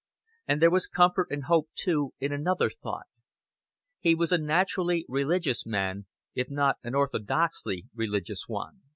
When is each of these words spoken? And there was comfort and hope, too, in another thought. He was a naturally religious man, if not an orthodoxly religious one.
And 0.47 0.59
there 0.59 0.71
was 0.71 0.87
comfort 0.87 1.27
and 1.29 1.43
hope, 1.43 1.69
too, 1.75 2.15
in 2.19 2.31
another 2.31 2.71
thought. 2.71 3.05
He 3.99 4.15
was 4.15 4.31
a 4.31 4.39
naturally 4.39 5.05
religious 5.07 5.63
man, 5.63 6.07
if 6.33 6.49
not 6.49 6.77
an 6.83 6.93
orthodoxly 6.95 7.83
religious 7.93 8.45
one. 8.47 8.81